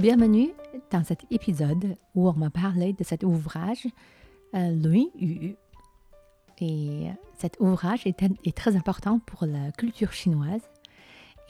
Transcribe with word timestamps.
Bienvenue 0.00 0.54
dans 0.90 1.04
cet 1.04 1.30
épisode 1.30 1.94
où 2.14 2.26
on 2.26 2.32
m'a 2.32 2.48
parlé 2.48 2.94
de 2.94 3.04
cet 3.04 3.22
ouvrage, 3.22 3.86
euh, 4.54 5.04
Yu. 5.18 5.56
Et 6.58 7.08
cet 7.36 7.60
ouvrage 7.60 8.06
est, 8.06 8.56
très 8.56 8.76
important 8.76 9.18
pour 9.18 9.44
la 9.44 9.70
culture 9.72 10.12
chinoise. 10.12 10.62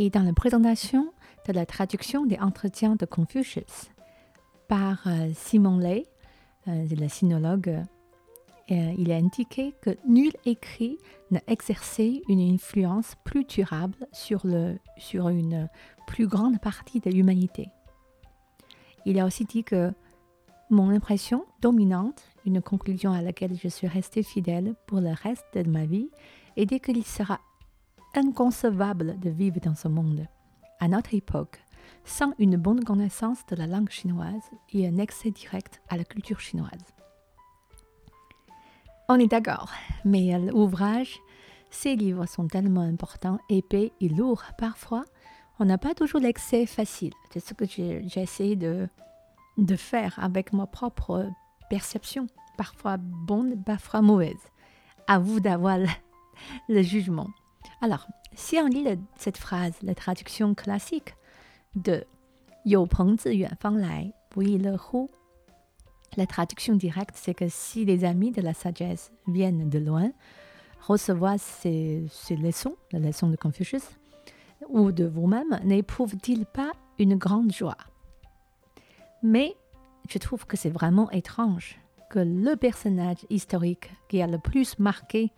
Et 0.00 0.10
dans 0.10 0.24
la 0.24 0.32
présentation 0.32 1.12
de 1.46 1.52
la 1.52 1.64
traduction 1.64 2.26
des 2.26 2.40
entretiens 2.40 2.96
de 2.96 3.06
Confucius 3.06 3.92
par 4.66 5.06
euh, 5.06 5.30
Simon 5.32 5.78
Lei, 5.78 6.08
euh, 6.66 6.86
le 6.90 7.08
sinologue, 7.08 7.68
euh, 8.72 8.94
il 8.98 9.12
est 9.12 9.16
indiqué 9.16 9.76
que 9.80 9.90
nul 10.08 10.32
écrit 10.44 10.98
n'a 11.30 11.40
exercé 11.46 12.22
une 12.28 12.40
influence 12.40 13.14
plus 13.22 13.44
durable 13.44 14.08
sur, 14.10 14.44
le, 14.44 14.76
sur 14.96 15.28
une 15.28 15.68
plus 16.08 16.26
grande 16.26 16.60
partie 16.60 16.98
de 16.98 17.10
l'humanité. 17.10 17.68
Il 19.06 19.18
a 19.18 19.26
aussi 19.26 19.44
dit 19.44 19.64
que 19.64 19.92
mon 20.70 20.90
impression 20.90 21.44
dominante, 21.60 22.22
une 22.46 22.62
conclusion 22.62 23.12
à 23.12 23.22
laquelle 23.22 23.56
je 23.56 23.68
suis 23.68 23.88
resté 23.88 24.22
fidèle 24.22 24.74
pour 24.86 25.00
le 25.00 25.12
reste 25.12 25.46
de 25.54 25.68
ma 25.68 25.84
vie, 25.84 26.10
est 26.56 26.78
qu'il 26.78 27.04
sera 27.04 27.40
inconcevable 28.14 29.18
de 29.18 29.30
vivre 29.30 29.60
dans 29.60 29.74
ce 29.74 29.88
monde, 29.88 30.26
à 30.78 30.88
notre 30.88 31.14
époque, 31.14 31.60
sans 32.04 32.32
une 32.38 32.56
bonne 32.56 32.84
connaissance 32.84 33.44
de 33.46 33.56
la 33.56 33.66
langue 33.66 33.90
chinoise 33.90 34.50
et 34.72 34.86
un 34.86 34.98
accès 34.98 35.30
direct 35.30 35.80
à 35.88 35.96
la 35.96 36.04
culture 36.04 36.40
chinoise. 36.40 36.94
On 39.08 39.18
est 39.18 39.26
d'accord, 39.26 39.72
mais 40.04 40.38
l'ouvrage, 40.38 41.18
ces 41.70 41.96
livres 41.96 42.26
sont 42.26 42.46
tellement 42.46 42.82
importants, 42.82 43.38
épais 43.48 43.92
et 44.00 44.08
lourds 44.08 44.44
parfois, 44.56 45.04
on 45.60 45.66
n'a 45.66 45.78
pas 45.78 45.94
toujours 45.94 46.20
l'accès 46.20 46.64
facile. 46.64 47.12
C'est 47.30 47.40
ce 47.40 47.52
que 47.52 47.66
j'ai 47.66 48.02
essayé 48.16 48.56
de, 48.56 48.88
faire 49.76 50.18
avec 50.18 50.54
ma 50.54 50.66
propre 50.66 51.30
perception, 51.68 52.26
parfois 52.56 52.96
bonne, 52.96 53.62
parfois 53.62 54.00
mauvaise. 54.00 54.40
À 55.06 55.18
vous 55.18 55.38
d'avoir 55.38 55.76
le, 56.68 56.82
jugement. 56.82 57.28
Alors, 57.82 58.06
si 58.34 58.56
on 58.56 58.66
lit 58.66 58.86
cette 59.16 59.36
phrase, 59.36 59.74
la 59.82 59.94
traduction 59.94 60.54
classique 60.54 61.14
de 61.74 62.04
Lai, 62.64 64.12
le 64.36 64.76
la 66.16 66.26
traduction 66.26 66.74
directe, 66.74 67.16
c'est 67.16 67.34
que 67.34 67.48
si 67.48 67.84
les 67.84 68.04
amis 68.04 68.32
de 68.32 68.40
la 68.40 68.54
sagesse 68.54 69.12
viennent 69.28 69.68
de 69.68 69.78
loin, 69.78 70.10
recevoir 70.80 71.38
ces, 71.38 72.06
ces 72.10 72.36
leçons, 72.36 72.76
la 72.92 72.98
leçon 72.98 73.28
de 73.28 73.36
Confucius, 73.36 73.99
ou 74.68 74.92
de 74.92 75.04
vous-même, 75.04 75.60
n'éprouvent-ils 75.64 76.46
pas 76.46 76.72
une 76.98 77.16
grande 77.16 77.52
joie? 77.52 77.76
Mais 79.22 79.56
je 80.08 80.18
trouve 80.18 80.46
que 80.46 80.56
c'est 80.56 80.70
vraiment 80.70 81.10
étrange 81.10 81.78
que 82.10 82.18
le 82.18 82.56
personnage 82.56 83.18
historique 83.30 83.90
qui 84.08 84.20
a 84.20 84.26
le 84.26 84.38
plus 84.38 84.78
marqué 84.78 85.30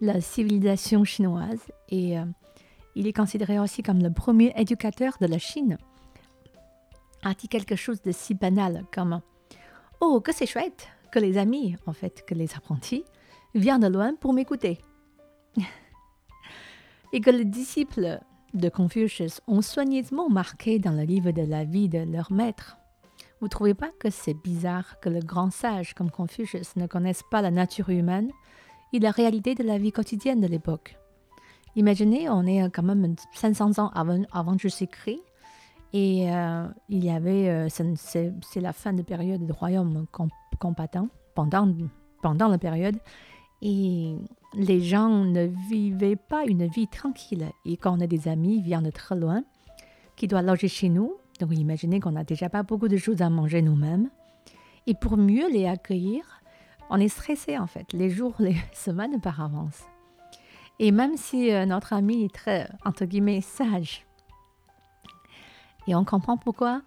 la 0.00 0.20
civilisation 0.20 1.04
chinoise, 1.04 1.70
et 1.88 2.18
euh, 2.18 2.24
il 2.94 3.06
est 3.06 3.12
considéré 3.12 3.58
aussi 3.58 3.82
comme 3.82 4.02
le 4.02 4.12
premier 4.12 4.52
éducateur 4.56 5.14
de 5.20 5.26
la 5.26 5.38
Chine, 5.38 5.78
a 7.22 7.34
dit 7.34 7.48
quelque 7.48 7.76
chose 7.76 8.00
de 8.02 8.12
si 8.12 8.34
banal 8.34 8.84
comme 8.92 9.20
Oh, 10.00 10.20
que 10.20 10.32
c'est 10.32 10.46
chouette 10.46 10.88
que 11.10 11.18
les 11.18 11.38
amis, 11.38 11.76
en 11.86 11.92
fait, 11.92 12.24
que 12.26 12.34
les 12.34 12.54
apprentis, 12.54 13.04
viennent 13.54 13.80
de 13.80 13.86
loin 13.86 14.14
pour 14.14 14.32
m'écouter. 14.32 14.80
et 17.12 17.20
que 17.20 17.30
les 17.30 17.44
disciples 17.44 18.20
de 18.54 18.68
Confucius 18.68 19.40
ont 19.46 19.62
soigneusement 19.62 20.28
marqué 20.28 20.78
dans 20.78 20.92
le 20.92 21.02
livre 21.02 21.30
de 21.30 21.42
la 21.42 21.64
vie 21.64 21.88
de 21.88 21.98
leur 21.98 22.32
maître. 22.32 22.78
Vous 23.40 23.48
trouvez 23.48 23.74
pas 23.74 23.90
que 23.98 24.10
c'est 24.10 24.34
bizarre 24.34 24.98
que 25.00 25.08
le 25.08 25.20
grand 25.20 25.52
sage 25.52 25.94
comme 25.94 26.10
Confucius 26.10 26.76
ne 26.76 26.86
connaisse 26.86 27.22
pas 27.30 27.42
la 27.42 27.50
nature 27.50 27.90
humaine 27.90 28.30
et 28.92 28.98
la 28.98 29.10
réalité 29.10 29.54
de 29.54 29.62
la 29.62 29.78
vie 29.78 29.92
quotidienne 29.92 30.40
de 30.40 30.46
l'époque? 30.46 30.96
Imaginez, 31.74 32.30
on 32.30 32.46
est 32.46 32.70
quand 32.70 32.82
même 32.82 33.16
500 33.34 33.78
ans 33.78 33.90
avant, 33.94 34.22
avant 34.32 34.56
Jésus-Christ 34.56 35.20
et 35.92 36.30
euh, 36.30 36.66
il 36.88 37.04
y 37.04 37.10
avait, 37.10 37.48
euh, 37.48 37.68
c'est 37.70 38.60
la 38.60 38.72
fin 38.72 38.92
de 38.92 39.02
période 39.02 39.46
de 39.46 39.52
royaume 39.52 40.06
combattant 40.58 41.08
pendant, 41.34 41.72
pendant 42.22 42.48
la 42.48 42.58
période. 42.58 42.96
Et 43.62 44.16
les 44.56 44.80
gens 44.80 45.10
ne 45.10 45.44
vivaient 45.68 46.16
pas 46.16 46.44
une 46.46 46.66
vie 46.66 46.88
tranquille. 46.88 47.50
Et 47.66 47.76
quand 47.76 47.96
on 47.96 48.00
a 48.00 48.06
des 48.06 48.26
amis, 48.26 48.62
viennent 48.62 48.84
de 48.84 48.90
très 48.90 49.14
loin, 49.14 49.44
qui 50.16 50.26
doivent 50.26 50.46
loger 50.46 50.68
chez 50.68 50.88
nous, 50.88 51.14
donc 51.40 51.52
imaginez 51.52 52.00
qu'on 52.00 52.12
n'a 52.12 52.24
déjà 52.24 52.48
pas 52.48 52.62
beaucoup 52.62 52.88
de 52.88 52.96
choses 52.96 53.20
à 53.20 53.28
manger 53.28 53.60
nous-mêmes. 53.60 54.08
Et 54.86 54.94
pour 54.94 55.18
mieux 55.18 55.50
les 55.50 55.66
accueillir, 55.66 56.24
on 56.88 56.98
est 56.98 57.08
stressé 57.08 57.58
en 57.58 57.66
fait, 57.66 57.92
les 57.92 58.08
jours, 58.08 58.34
les 58.38 58.56
semaines 58.72 59.20
par 59.20 59.42
avance. 59.42 59.84
Et 60.78 60.90
même 60.90 61.16
si 61.18 61.52
euh, 61.52 61.66
notre 61.66 61.92
ami 61.92 62.24
est 62.24 62.34
très, 62.34 62.68
entre 62.84 63.04
guillemets, 63.04 63.42
sage, 63.42 64.06
et 65.86 65.94
on 65.94 66.04
comprend 66.04 66.36
pourquoi 66.36 66.82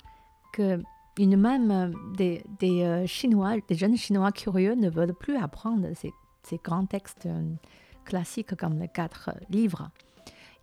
que 0.53 0.81
une 1.17 1.37
même 1.37 1.93
des, 2.15 2.43
des 2.59 2.83
euh, 2.83 3.05
Chinois, 3.05 3.55
des 3.67 3.75
jeunes 3.75 3.95
Chinois 3.95 4.31
curieux 4.31 4.75
ne 4.75 4.89
veulent 4.89 5.13
plus 5.13 5.37
apprendre 5.37 5.87
ces 6.43 6.57
grands 6.57 6.85
textes 6.85 7.25
euh, 7.25 7.53
classiques 8.05 8.55
comme 8.55 8.79
les 8.79 8.87
quatre 8.87 9.31
livres. 9.49 9.89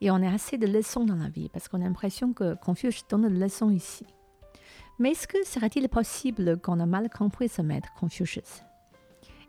Et 0.00 0.10
on 0.10 0.16
a 0.16 0.32
assez 0.32 0.59
de 0.59 0.66
leçons 0.66 1.04
dans 1.04 1.16
la 1.16 1.28
vie 1.28 1.48
parce 1.48 1.69
qu'on 1.69 1.81
a 1.81 1.84
l'impression 1.84 2.32
que 2.32 2.54
Confucius 2.56 3.06
donne 3.09 3.28
des 3.28 3.38
leçons 3.38 3.70
ici. 3.70 4.06
Mais 4.98 5.12
est-ce 5.12 5.28
que 5.28 5.44
serait-il 5.44 5.88
possible 5.88 6.59
qu'on 6.60 6.81
a 6.81 6.87
mal 6.87 7.10
compris 7.10 7.48
ce 7.48 7.62
maître 7.62 7.88
Confucius? 7.98 8.62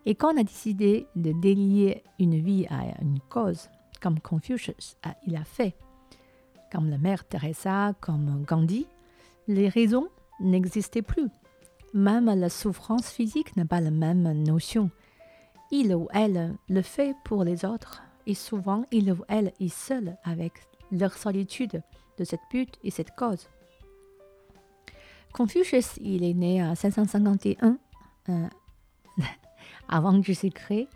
Et 0.06 0.16
qu'on 0.16 0.38
a 0.38 0.44
décidé 0.44 1.08
de 1.16 1.34
délier 1.34 2.04
une 2.20 2.40
vie 2.40 2.66
à 2.70 3.02
une 3.02 3.20
cause, 3.30 3.70
comme 4.02 4.20
Confucius 4.20 4.98
il 5.26 5.36
a 5.36 5.44
fait, 5.44 5.76
comme 6.72 6.90
la 6.90 6.98
mère 6.98 7.26
Teresa, 7.26 7.94
comme 8.00 8.44
Gandhi, 8.46 8.88
les 9.48 9.68
raisons 9.70 10.08
n'existaient 10.40 11.02
plus. 11.02 11.30
Même 11.94 12.26
la 12.26 12.50
souffrance 12.50 13.10
physique 13.10 13.56
n'a 13.56 13.66
pas 13.66 13.82
la 13.82 13.92
même 13.92 14.44
notion 14.44 14.92
il 15.72 15.94
ou 15.94 16.08
elle 16.14 16.56
le 16.70 16.82
fait 16.82 17.16
pour 17.24 17.44
les 17.44 17.66
autres 17.66 18.02
et 18.26 18.34
souvent 18.34 18.84
il 18.92 19.12
ou 19.12 19.24
elle 19.28 19.54
est 19.60 19.74
seul 19.74 20.18
avec 20.24 20.54
leur 20.92 21.14
solitude 21.14 21.82
de 22.18 22.24
cette 22.24 22.42
but 22.52 22.78
et 22.84 22.92
cette 22.92 23.16
cause. 23.16 23.50
Confucius, 25.34 25.98
il 26.02 26.24
est 26.24 26.34
né 26.34 26.64
en 26.64 26.76
551 26.76 27.78
euh, 28.30 28.48
avant 29.90 30.22
Jésus-Christ 30.22 30.88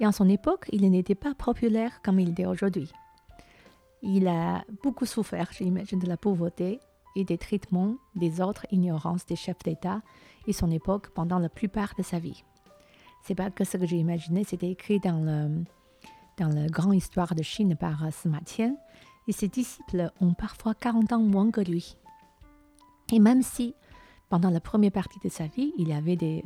et 0.00 0.06
en 0.06 0.12
son 0.12 0.28
époque, 0.28 0.66
il 0.72 0.88
n'était 0.88 1.14
pas 1.14 1.34
populaire 1.34 2.00
comme 2.02 2.20
il 2.20 2.38
est 2.40 2.46
aujourd'hui. 2.46 2.92
Il 4.02 4.28
a 4.28 4.64
beaucoup 4.84 5.06
souffert, 5.06 5.50
j'imagine, 5.52 5.98
de 5.98 6.06
la 6.06 6.16
pauvreté 6.16 6.78
et 7.16 7.24
des 7.24 7.38
traitements 7.38 7.96
des 8.14 8.40
autres 8.40 8.64
ignorances 8.70 9.26
des 9.26 9.34
chefs 9.34 9.58
d'État 9.64 10.02
et 10.46 10.52
son 10.52 10.70
époque 10.70 11.08
pendant 11.10 11.40
la 11.40 11.48
plupart 11.48 11.94
de 11.98 12.02
sa 12.04 12.20
vie. 12.20 12.44
C'est 13.28 13.34
pas 13.34 13.50
que 13.50 13.62
ce 13.62 13.76
que 13.76 13.84
j'ai 13.84 13.98
imaginé, 13.98 14.42
c'était 14.42 14.70
écrit 14.70 15.00
dans 15.00 15.20
le, 15.22 15.62
dans 16.38 16.48
la 16.48 16.66
grande 16.66 16.94
histoire 16.94 17.34
de 17.34 17.42
Chine 17.42 17.76
par 17.76 18.02
euh, 18.02 18.08
Sima 18.10 18.40
Qian. 18.40 18.74
Et 19.26 19.32
ses 19.32 19.48
disciples 19.48 20.10
ont 20.22 20.32
parfois 20.32 20.72
40 20.72 21.12
ans 21.12 21.20
moins 21.20 21.50
que 21.50 21.60
lui. 21.60 21.98
Et 23.12 23.18
même 23.18 23.42
si, 23.42 23.74
pendant 24.30 24.48
la 24.48 24.60
première 24.60 24.92
partie 24.92 25.18
de 25.22 25.28
sa 25.28 25.44
vie, 25.46 25.74
il 25.76 25.92
avait 25.92 26.16
des 26.16 26.42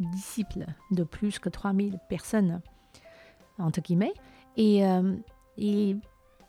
disciples 0.00 0.66
de 0.90 1.04
plus 1.04 1.38
que 1.38 1.48
3000 1.48 2.00
personnes, 2.08 2.62
entre 3.60 3.80
guillemets, 3.80 4.14
et, 4.56 4.84
euh, 4.84 5.14
et 5.56 5.94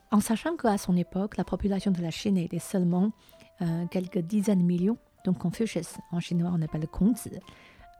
en 0.09 0.19
sachant 0.19 0.55
qu'à 0.55 0.79
son 0.79 0.97
époque, 0.97 1.37
la 1.37 1.43
population 1.43 1.91
de 1.91 2.01
la 2.01 2.09
Chine 2.09 2.39
était 2.39 2.57
seulement 2.57 3.11
euh, 3.61 3.85
quelques 3.91 4.17
dizaines 4.17 4.61
de 4.61 4.65
millions, 4.65 4.97
donc 5.25 5.37
Confucius, 5.37 5.97
en 6.11 6.19
chinois 6.19 6.49
on 6.51 6.61
appelle 6.63 6.87
Kongzi, 6.87 7.29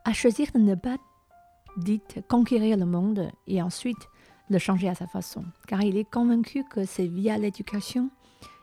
a 0.03 0.13
choisi 0.13 0.47
de 0.51 0.57
ne 0.57 0.73
pas 0.73 0.97
dites 1.77 2.19
conquérir 2.27 2.77
le 2.77 2.85
monde 2.85 3.29
et 3.47 3.61
ensuite 3.61 4.09
le 4.49 4.59
changer 4.59 4.89
à 4.89 4.95
sa 4.95 5.07
façon, 5.07 5.45
car 5.67 5.81
il 5.81 5.97
est 5.97 6.09
convaincu 6.09 6.63
que 6.63 6.85
c'est 6.85 7.07
via 7.07 7.37
l'éducation 7.37 8.09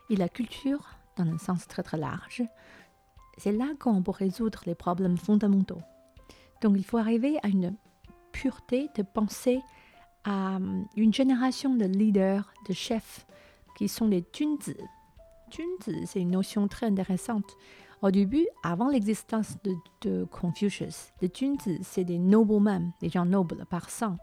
et 0.09 0.15
la 0.15 0.29
culture, 0.29 0.97
dans 1.17 1.25
un 1.25 1.37
sens 1.37 1.67
très 1.67 1.83
très 1.83 1.97
large, 1.97 2.43
c'est 3.37 3.51
là 3.51 3.67
qu'on 3.79 4.01
peut 4.01 4.11
résoudre 4.11 4.61
les 4.65 4.75
problèmes 4.75 5.17
fondamentaux. 5.17 5.81
Donc 6.61 6.75
il 6.77 6.83
faut 6.83 6.97
arriver 6.97 7.37
à 7.43 7.47
une 7.47 7.75
pureté 8.31 8.89
de 8.95 9.03
penser 9.03 9.59
à 10.23 10.59
une 10.95 11.13
génération 11.13 11.75
de 11.75 11.85
leaders, 11.85 12.53
de 12.69 12.73
chefs, 12.73 13.25
qui 13.75 13.87
sont 13.87 14.07
les 14.07 14.23
Junzi. 14.31 14.75
Junzi, 15.51 16.07
c'est 16.07 16.21
une 16.21 16.31
notion 16.31 16.67
très 16.67 16.87
intéressante. 16.87 17.57
Au 18.01 18.09
début, 18.09 18.47
avant 18.63 18.89
l'existence 18.89 19.57
de, 20.01 20.25
Confucius, 20.25 21.11
les 21.21 21.31
Junzi, 21.31 21.79
c'est 21.83 22.03
des 22.03 22.17
noblemen, 22.17 22.91
des 22.99 23.09
gens 23.09 23.25
nobles 23.25 23.65
par 23.69 23.91
sang. 23.91 24.17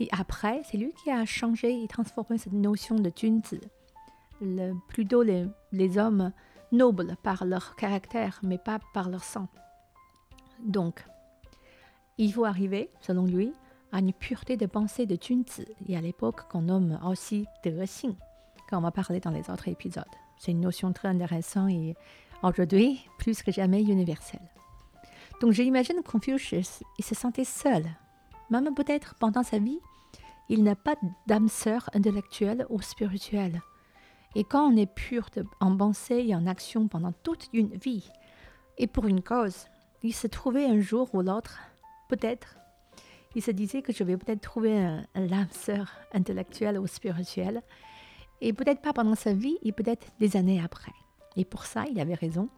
Et 0.00 0.08
après, 0.12 0.62
c'est 0.64 0.78
lui 0.78 0.92
qui 0.94 1.10
a 1.10 1.24
changé 1.26 1.82
et 1.82 1.88
transformé 1.88 2.38
cette 2.38 2.54
notion 2.54 2.94
de 2.94 3.12
Junzi. 3.14 3.60
Plutôt 4.88 5.22
les, 5.22 5.98
hommes 5.98 6.32
nobles 6.72 7.16
par 7.22 7.44
leur 7.44 7.76
caractère, 7.76 8.40
mais 8.42 8.58
pas 8.58 8.78
par 8.94 9.10
leur 9.10 9.24
sang. 9.24 9.48
Donc, 10.64 11.04
il 12.16 12.32
faut 12.32 12.46
arriver, 12.46 12.90
selon 13.00 13.26
lui, 13.26 13.52
à 13.92 13.98
une 13.98 14.12
pureté 14.12 14.56
de 14.56 14.66
pensée 14.66 15.04
de 15.04 15.18
Junzi, 15.20 15.66
et 15.86 15.96
à 15.98 16.00
l'époque 16.00 16.48
qu'on 16.48 16.62
nomme 16.62 16.98
aussi 17.04 17.46
De 17.64 17.70
Xing, 17.70 18.14
quand 18.70 18.78
on 18.78 18.82
va 18.82 18.90
parler 18.90 19.20
dans 19.20 19.30
les 19.30 19.50
autres 19.50 19.68
épisodes. 19.68 20.04
C'est 20.38 20.52
une 20.52 20.60
notion 20.60 20.92
très 20.92 21.08
intéressante 21.08 21.70
et 21.70 21.96
aujourd'hui 22.42 23.04
plus 23.18 23.42
que 23.42 23.52
jamais 23.52 23.82
universelle. 23.82 24.48
Donc 25.40 25.52
j'imagine 25.52 26.02
Confucius, 26.02 26.82
il 26.98 27.04
se 27.04 27.14
sentait 27.14 27.44
seul. 27.44 27.84
Même 28.50 28.74
peut-être 28.74 29.14
pendant 29.16 29.42
sa 29.42 29.58
vie, 29.58 29.80
il 30.48 30.64
n'a 30.64 30.74
pas 30.74 30.96
d'âme 31.26 31.48
sœur 31.48 31.90
intellectuelle 31.92 32.66
ou 32.70 32.80
spirituelle. 32.80 33.60
Et 34.34 34.44
quand 34.44 34.72
on 34.72 34.76
est 34.76 34.92
pur 34.92 35.28
en 35.60 35.76
pensée 35.76 36.24
et 36.26 36.34
en 36.34 36.46
action 36.46 36.88
pendant 36.88 37.12
toute 37.12 37.48
une 37.52 37.74
vie, 37.76 38.10
et 38.78 38.86
pour 38.86 39.06
une 39.06 39.22
cause, 39.22 39.66
il 40.02 40.14
se 40.14 40.26
trouvait 40.26 40.66
un 40.66 40.80
jour 40.80 41.12
ou 41.14 41.22
l'autre, 41.22 41.58
peut-être, 42.08 42.56
il 43.34 43.42
se 43.42 43.50
disait 43.50 43.82
que 43.82 43.92
je 43.92 44.04
vais 44.04 44.16
peut-être 44.16 44.40
trouver 44.40 44.78
un, 44.78 45.04
l'âme 45.14 45.50
sœur 45.50 45.92
intellectuelle 46.12 46.78
ou 46.78 46.86
spirituelle, 46.86 47.62
et 48.40 48.52
peut-être 48.52 48.80
pas 48.80 48.92
pendant 48.92 49.14
sa 49.14 49.32
vie, 49.32 49.56
et 49.62 49.72
peut-être 49.72 50.06
des 50.20 50.36
années 50.36 50.60
après. 50.62 50.92
Et 51.36 51.44
pour 51.44 51.64
ça, 51.64 51.84
il 51.90 52.00
avait 52.00 52.14
raison. 52.14 52.48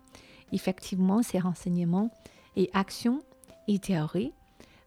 Effectivement, 0.53 1.23
ses 1.23 1.39
renseignements 1.39 2.11
et 2.57 2.71
actions 2.73 3.23
et 3.69 3.79
théories 3.79 4.33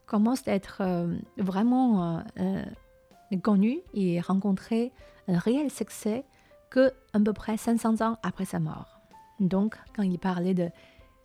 commencent 0.05 0.47
à 0.47 0.53
être 0.53 0.81
euh, 0.81 1.15
vraiment 1.37 2.17
euh, 2.17 2.21
euh, 2.39 3.37
connus 3.41 3.79
et 3.93 4.19
rencontrer 4.19 4.91
un 5.27 5.37
réel 5.37 5.71
succès 5.71 6.25
que 6.69 6.91
à 7.13 7.19
peu 7.19 7.33
près 7.33 7.55
500 7.57 8.01
ans 8.01 8.17
après 8.23 8.45
sa 8.45 8.59
mort. 8.59 8.99
Donc, 9.39 9.77
quand 9.95 10.03
il 10.03 10.19
parlait 10.19 10.53
de 10.53 10.69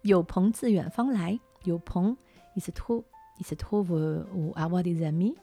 Yo 0.05 0.23
Peng 0.23 0.53
Fang 0.93 1.11
Lai, 1.11 1.41
Yo 1.67 1.79
Peng, 1.79 2.15
il 2.57 2.63
se 2.63 2.71
trouve, 2.71 3.03
il 3.41 3.47
se 3.47 3.55
trouve 3.55 3.91
ou 4.35 4.53
avoir 4.57 4.83
des 4.83 5.05
amis. 5.05 5.35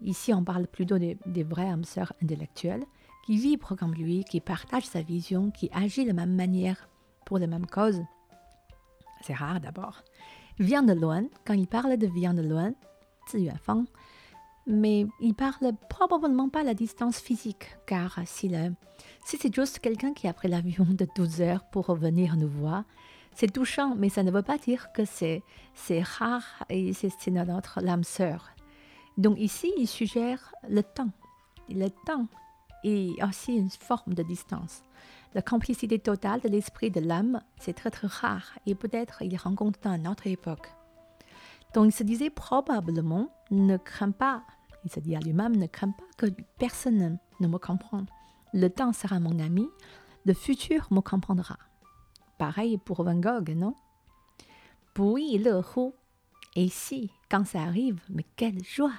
Ici, 0.00 0.34
on 0.34 0.44
parle 0.44 0.66
plutôt 0.66 0.98
des, 0.98 1.16
des 1.26 1.44
vrais 1.44 1.68
âmes 1.68 1.84
sœurs 1.84 2.12
intellectuelles 2.22 2.84
qui 3.24 3.36
vibrent 3.38 3.76
comme 3.76 3.94
lui, 3.94 4.24
qui 4.24 4.40
partagent 4.40 4.84
sa 4.84 5.00
vision, 5.00 5.50
qui 5.50 5.70
agit 5.72 6.02
de 6.02 6.08
la 6.08 6.14
même 6.14 6.34
manière 6.34 6.88
pour 7.24 7.38
les 7.38 7.46
mêmes 7.46 7.66
causes. 7.66 8.02
C'est 9.22 9.34
rare 9.34 9.60
d'abord. 9.60 10.02
Vient 10.58 10.82
de 10.82 10.92
loin, 10.92 11.24
quand 11.46 11.54
il 11.54 11.66
parle 11.66 11.96
de 11.96 12.06
vient 12.06 12.34
de 12.34 12.42
loin, 12.42 12.72
Fang, 13.62 13.84
mais 14.66 15.06
il 15.20 15.34
parle 15.34 15.72
probablement 15.88 16.50
pas 16.50 16.62
la 16.62 16.74
distance 16.74 17.18
physique, 17.18 17.76
car 17.86 18.20
si, 18.26 18.52
si 19.24 19.38
c'est 19.38 19.54
juste 19.54 19.78
quelqu'un 19.78 20.12
qui 20.12 20.28
a 20.28 20.34
pris 20.34 20.48
l'avion 20.48 20.84
de 20.84 21.06
12 21.16 21.40
heures 21.40 21.64
pour 21.70 21.86
revenir 21.86 22.36
nous 22.36 22.48
voir, 22.48 22.84
c'est 23.34 23.50
touchant, 23.50 23.94
mais 23.96 24.10
ça 24.10 24.22
ne 24.22 24.30
veut 24.30 24.42
pas 24.42 24.58
dire 24.58 24.92
que 24.92 25.04
c'est 25.06 25.42
rare 26.02 26.64
et 26.68 26.92
c'est 26.92 27.26
notre 27.28 27.80
l'âme 27.80 28.04
sœur. 28.04 28.50
Donc 29.16 29.38
ici, 29.38 29.72
il 29.78 29.88
suggère 29.88 30.54
le 30.68 30.82
temps. 30.82 31.10
Le 31.70 31.88
temps 31.88 32.28
et 32.84 33.16
aussi 33.26 33.56
une 33.56 33.70
forme 33.70 34.14
de 34.14 34.22
distance. 34.22 34.82
La 35.34 35.42
complicité 35.42 35.98
totale 35.98 36.40
de 36.40 36.48
l'esprit 36.48 36.90
de 36.90 37.00
l'âme, 37.00 37.40
c'est 37.58 37.72
très 37.72 37.90
très 37.90 38.06
rare 38.06 38.52
et 38.66 38.76
peut-être 38.76 39.22
il 39.22 39.36
rencontre 39.36 39.80
dans 39.82 40.00
notre 40.00 40.28
époque. 40.28 40.68
Donc 41.74 41.86
il 41.86 41.92
se 41.92 42.04
disait 42.04 42.30
probablement, 42.30 43.28
ne 43.50 43.76
crains 43.76 44.12
pas, 44.12 44.44
il 44.84 44.92
se 44.92 45.00
dit 45.00 45.16
à 45.16 45.20
lui-même, 45.20 45.56
ne 45.56 45.66
crains 45.66 45.90
pas 45.90 46.04
que 46.16 46.26
personne 46.58 47.18
ne 47.40 47.48
me 47.48 47.58
comprenne. 47.58 48.06
Le 48.52 48.68
temps 48.68 48.92
sera 48.92 49.18
mon 49.18 49.40
ami, 49.40 49.68
le 50.24 50.34
futur 50.34 50.86
me 50.92 51.00
comprendra. 51.00 51.56
Pareil 52.38 52.78
pour 52.78 53.02
Van 53.02 53.16
Gogh, 53.16 53.50
non? 53.56 53.74
Oui, 54.96 55.42
le 55.42 55.60
Et 56.54 56.68
si, 56.68 57.10
quand 57.28 57.44
ça 57.44 57.62
arrive, 57.62 58.00
mais 58.08 58.24
quelle 58.36 58.62
joie 58.62 58.92